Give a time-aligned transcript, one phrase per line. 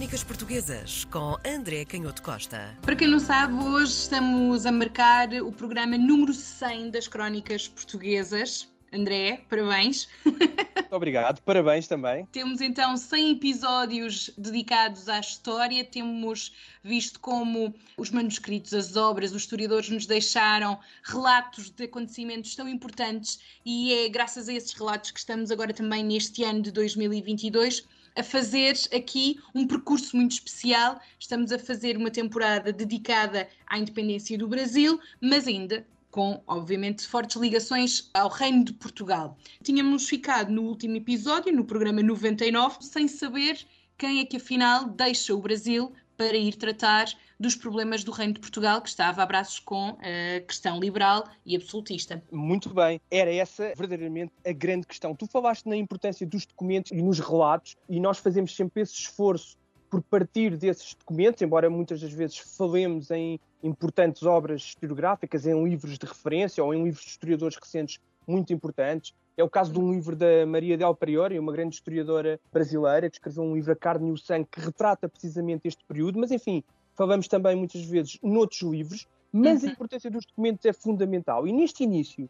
[0.00, 2.74] Crónicas Portuguesas com André Canhoto Costa.
[2.80, 8.66] Para quem não sabe, hoje estamos a marcar o programa número 100 das Crónicas Portuguesas.
[8.90, 10.08] André, parabéns.
[10.24, 12.24] Muito obrigado, parabéns também.
[12.32, 16.50] Temos então 100 episódios dedicados à história, temos
[16.82, 23.38] visto como os manuscritos, as obras, os historiadores nos deixaram relatos de acontecimentos tão importantes
[23.66, 27.86] e é graças a esses relatos que estamos agora também neste ano de 2022
[28.20, 31.00] a fazer aqui um percurso muito especial.
[31.18, 37.36] Estamos a fazer uma temporada dedicada à independência do Brasil, mas ainda com, obviamente, fortes
[37.36, 39.38] ligações ao Reino de Portugal.
[39.62, 43.58] Tínhamos ficado no último episódio, no programa 99, sem saber
[43.96, 47.06] quem é que afinal deixa o Brasil para ir tratar
[47.38, 51.56] dos problemas do Reino de Portugal, que estava a braços com a questão liberal e
[51.56, 52.22] absolutista.
[52.30, 55.14] Muito bem, era essa verdadeiramente a grande questão.
[55.14, 59.56] Tu falaste na importância dos documentos e nos relatos, e nós fazemos sempre esse esforço
[59.88, 65.98] por partir desses documentos, embora muitas das vezes falemos em importantes obras historiográficas, em livros
[65.98, 69.14] de referência ou em livros de historiadores recentes muito importantes.
[69.36, 73.16] É o caso de um livro da Maria Del Priori, uma grande historiadora brasileira, que
[73.16, 76.62] escreveu um livro A Carne e o Sangue, que retrata precisamente este período, mas enfim,
[76.94, 79.70] falamos também muitas vezes noutros livros, mas uhum.
[79.70, 81.46] a importância dos documentos é fundamental.
[81.46, 82.28] E neste início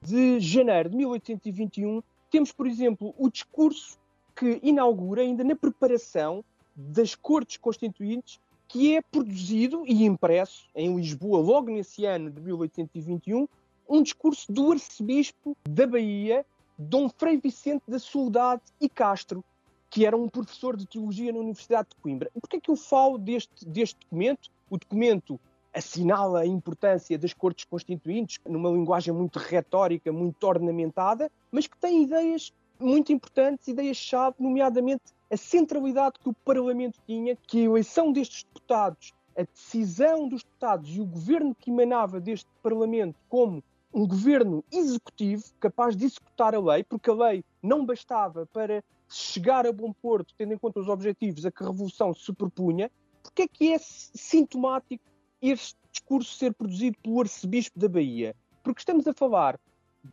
[0.00, 3.98] de janeiro de 1821, temos, por exemplo, o discurso
[4.34, 11.40] que inaugura, ainda na preparação das Cortes Constituintes, que é produzido e impresso em Lisboa,
[11.40, 13.46] logo nesse ano de 1821,
[13.92, 16.46] um discurso do arcebispo da Bahia,
[16.78, 19.44] Dom Frei Vicente da Soldade e Castro,
[19.90, 22.30] que era um professor de teologia na Universidade de Coimbra.
[22.34, 24.50] E porquê é que eu falo deste, deste documento?
[24.70, 25.38] O documento
[25.74, 32.04] assinala a importância das cortes constituintes numa linguagem muito retórica, muito ornamentada, mas que tem
[32.04, 38.42] ideias muito importantes, ideias-chave, nomeadamente a centralidade que o Parlamento tinha, que a eleição destes
[38.44, 43.62] deputados, a decisão dos deputados e o governo que emanava deste Parlamento como
[43.92, 49.66] um governo executivo capaz de executar a lei, porque a lei não bastava para chegar
[49.66, 52.90] a bom porto, tendo em conta os objetivos a que a Revolução se propunha,
[53.22, 55.04] porque é que é sintomático
[55.40, 58.34] este discurso ser produzido pelo arcebispo da Bahia?
[58.62, 59.60] Porque estamos a falar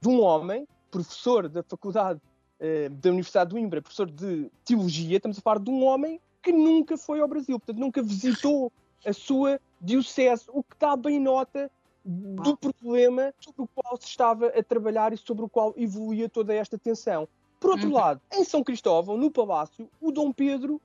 [0.02, 2.20] de um homem, professor da Faculdade
[2.60, 6.52] uh, da Universidade de Coimbra, professor de Teologia, estamos a falar de um homem que
[6.52, 8.72] nunca foi ao Brasil, portanto nunca visitou
[9.06, 11.72] a sua diocese, o que dá bem nota
[12.04, 16.54] do problema sobre o qual se estava a trabalhar e sobre o qual evoluía toda
[16.54, 17.28] esta tensão.
[17.60, 17.94] Por outro uhum.
[17.94, 20.82] lado, em São Cristóvão, no Palácio, o Dom Pedro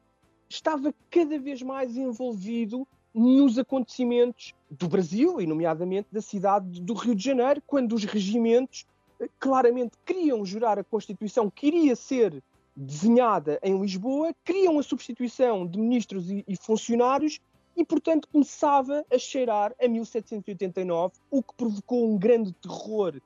[0.49, 7.15] estava cada vez mais envolvido nos acontecimentos do Brasil e, nomeadamente, da cidade do Rio
[7.15, 8.85] de Janeiro, quando os regimentos
[9.21, 12.43] eh, claramente queriam jurar a Constituição que iria ser
[12.77, 17.41] desenhada em Lisboa, queriam a substituição de ministros e, e funcionários
[17.77, 23.21] e, portanto, começava a cheirar a 1789, o que provocou um grande terror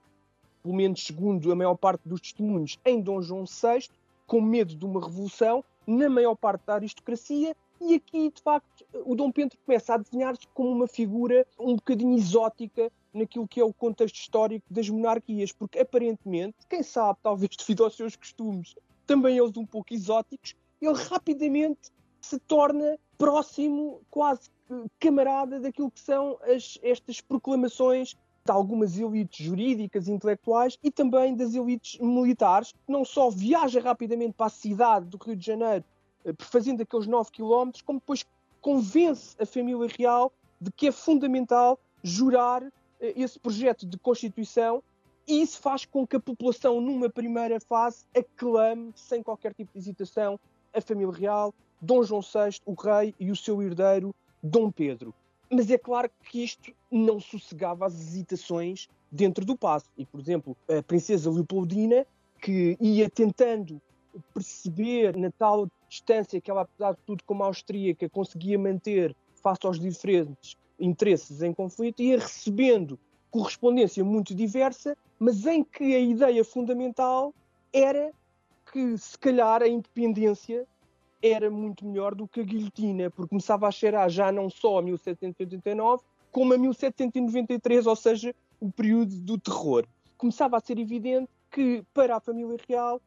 [0.63, 3.89] pelo menos segundo a maior parte dos testemunhos, em Dom João VI,
[4.27, 9.15] com medo de uma revolução, na maior parte da aristocracia, e aqui, de facto, o
[9.15, 13.73] Dom Pedro começa a desenhar-se como uma figura um bocadinho exótica naquilo que é o
[13.73, 18.75] contexto histórico das monarquias, porque aparentemente, quem sabe, talvez devido aos seus costumes,
[19.07, 24.49] também eles um pouco exóticos, ele rapidamente se torna próximo, quase
[25.01, 31.55] camarada daquilo que são as, estas proclamações de algumas elites jurídicas intelectuais e também das
[31.55, 35.85] elites militares, que não só viaja rapidamente para a cidade do Rio de Janeiro,
[36.25, 38.25] eh, fazendo aqueles 9 quilómetros, como depois
[38.61, 42.63] convence a família real de que é fundamental jurar
[43.01, 44.83] eh, esse projeto de Constituição.
[45.27, 49.79] E isso faz com que a população, numa primeira fase, aclame, sem qualquer tipo de
[49.79, 50.41] hesitação,
[50.79, 55.15] a família real, Dom João VI, o rei e o seu herdeiro, Dom Pedro.
[55.51, 59.87] Mas é claro que isto não sossegava as hesitações dentro do passo.
[59.97, 62.07] E, por exemplo, a princesa Leopoldina,
[62.41, 63.81] que ia tentando
[64.35, 69.79] perceber na tal distância que ela, apesar de tudo, como austríaca, conseguia manter face aos
[69.79, 72.99] diferentes interesses em conflito, ia recebendo
[73.31, 77.35] correspondência muito diversa, mas em que a ideia fundamental
[77.73, 78.13] era
[78.73, 80.67] que, se calhar, a independência
[81.23, 84.83] era muito melhor do que a guilhotina, porque começava a cheirar já não só a
[84.83, 89.87] 1789, como a 1793, ou seja, o período do terror.
[90.17, 93.01] Começava a ser evidente que, para a família real,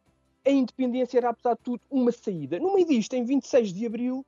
[0.45, 2.59] a independência era, apesar de tudo, uma saída.
[2.59, 4.25] No meio disto, em 26 de abril,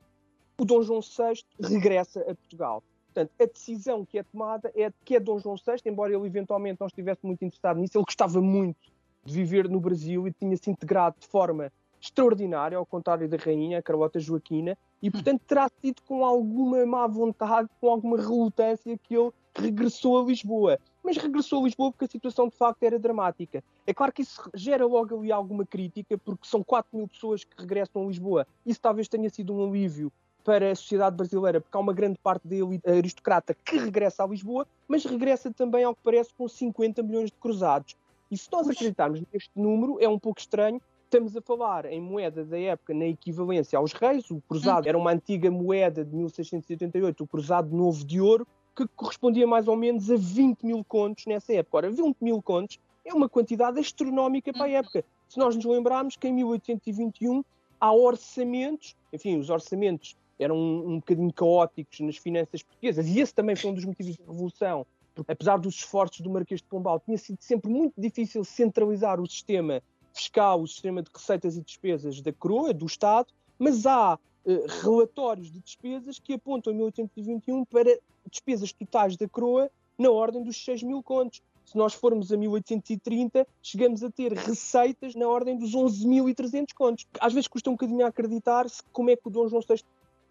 [0.57, 2.83] o Dom João VI regressa a Portugal.
[3.07, 6.79] Portanto, a decisão que é tomada é que é Dom João VI, embora ele eventualmente
[6.79, 8.93] não estivesse muito interessado nisso, ele gostava muito
[9.24, 11.72] de viver no Brasil e tinha se integrado de forma
[12.02, 17.08] extraordinário, ao contrário da rainha, a Carlota Joaquina, e portanto terá sido com alguma má
[17.08, 20.80] vontade, com alguma relutância que ele regressou a Lisboa.
[21.02, 23.64] Mas regressou a Lisboa porque a situação de facto era dramática.
[23.86, 27.62] É claro que isso gera logo ali alguma crítica, porque são 4 mil pessoas que
[27.62, 28.48] regressam a Lisboa.
[28.66, 30.12] Isso talvez tenha sido um alívio
[30.44, 34.28] para a sociedade brasileira, porque há uma grande parte da elite aristocrata que regressa a
[34.28, 37.96] Lisboa, mas regressa também, ao que parece, com 50 milhões de cruzados.
[38.31, 40.81] E se nós acreditarmos neste número, é um pouco estranho.
[41.06, 44.31] Estamos a falar em moeda da época na equivalência aos reis.
[44.31, 49.46] O cruzado era uma antiga moeda de 1688, o cruzado novo de ouro, que correspondia
[49.46, 51.78] mais ou menos a 20 mil contos nessa época.
[51.78, 54.75] Ora, 20 mil contos é uma quantidade astronómica para a uhum.
[54.75, 55.06] época.
[55.28, 57.44] Se nós nos lembrarmos que em 1821
[57.80, 63.34] há orçamentos, enfim, os orçamentos eram um, um bocadinho caóticos nas finanças portuguesas, e esse
[63.34, 67.00] também foi um dos motivos da Revolução, porque apesar dos esforços do Marquês de Pombal,
[67.00, 69.81] tinha sido sempre muito difícil centralizar o sistema
[70.13, 73.27] fiscal, o sistema de receitas e despesas da coroa, do Estado,
[73.57, 77.98] mas há eh, relatórios de despesas que apontam em 1821 para
[78.30, 81.42] despesas totais da coroa na ordem dos 6 mil contos.
[81.65, 87.07] Se nós formos a 1830, chegamos a ter receitas na ordem dos 11.300 contos.
[87.19, 89.81] Às vezes custa um bocadinho a acreditar-se como é que o Dom João VI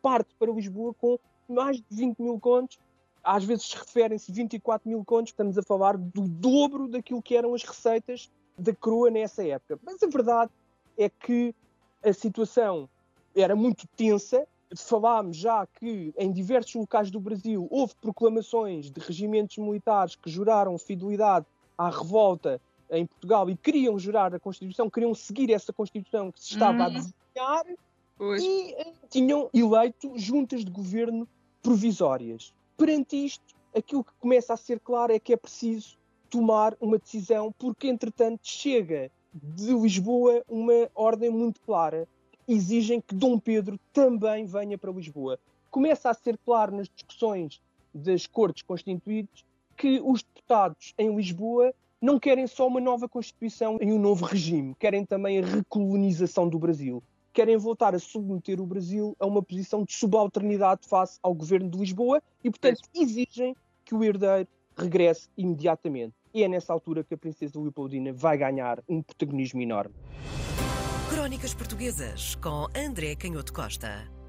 [0.02, 1.18] parte para Lisboa com
[1.48, 2.78] mais de 20 mil contos.
[3.22, 7.62] Às vezes referem-se 24 mil contos, estamos a falar do dobro daquilo que eram as
[7.62, 9.78] receitas da coroa nessa época.
[9.84, 10.50] Mas a verdade
[10.98, 11.54] é que
[12.02, 12.88] a situação
[13.34, 14.46] era muito tensa.
[14.74, 20.78] Falámos já que em diversos locais do Brasil houve proclamações de regimentos militares que juraram
[20.78, 21.46] fidelidade
[21.76, 22.60] à revolta
[22.90, 26.84] em Portugal e queriam jurar a Constituição, queriam seguir essa Constituição que se estava uhum.
[26.84, 27.64] a desenhar
[28.18, 28.42] Pois.
[28.42, 31.26] e uh, tinham eleito juntas de governo
[31.62, 32.52] provisórias.
[32.76, 35.96] Perante isto, aquilo que começa a ser claro é que é preciso
[36.28, 42.08] tomar uma decisão, porque entretanto chega de Lisboa uma ordem muito clara.
[42.46, 45.38] Exigem que Dom Pedro também venha para Lisboa.
[45.70, 47.62] Começa a ser claro nas discussões
[47.94, 49.44] das Cortes Constituintes
[49.76, 54.74] que os deputados em Lisboa não querem só uma nova Constituição e um novo regime,
[54.74, 57.02] querem também a recolonização do Brasil
[57.32, 61.78] querem voltar a submeter o Brasil a uma posição de subalternidade face ao governo de
[61.78, 66.14] Lisboa e, portanto, exigem que o herdeiro regresse imediatamente.
[66.34, 69.94] E é nessa altura que a princesa Leopoldina vai ganhar um protagonismo enorme.
[71.10, 74.21] Crónicas Portuguesas com André Canhoto Costa.